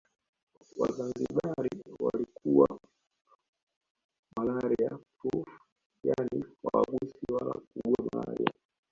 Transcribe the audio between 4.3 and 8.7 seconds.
malaria proof yaani hawaguswi wala kuugua malaria